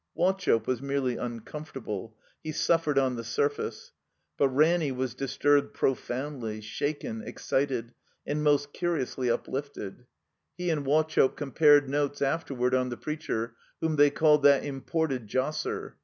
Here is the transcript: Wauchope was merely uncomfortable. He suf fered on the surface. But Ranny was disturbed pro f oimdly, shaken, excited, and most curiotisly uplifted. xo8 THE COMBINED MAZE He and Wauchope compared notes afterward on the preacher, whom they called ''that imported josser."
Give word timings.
Wauchope 0.17 0.65
was 0.65 0.81
merely 0.81 1.15
uncomfortable. 1.15 2.17
He 2.43 2.53
suf 2.53 2.85
fered 2.85 2.99
on 2.99 3.17
the 3.17 3.23
surface. 3.23 3.91
But 4.35 4.49
Ranny 4.49 4.91
was 4.91 5.13
disturbed 5.13 5.75
pro 5.75 5.91
f 5.91 6.07
oimdly, 6.07 6.63
shaken, 6.63 7.21
excited, 7.21 7.93
and 8.25 8.41
most 8.43 8.73
curiotisly 8.73 9.31
uplifted. 9.31 9.93
xo8 9.93 9.93
THE 9.93 9.93
COMBINED 9.93 9.99
MAZE 9.99 10.57
He 10.57 10.69
and 10.71 10.85
Wauchope 10.87 11.35
compared 11.37 11.87
notes 11.87 12.19
afterward 12.23 12.73
on 12.73 12.89
the 12.89 12.97
preacher, 12.97 13.53
whom 13.79 13.97
they 13.97 14.09
called 14.09 14.43
''that 14.43 14.63
imported 14.63 15.27
josser." 15.27 15.97